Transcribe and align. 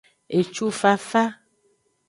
Ecufafa. 0.37 1.23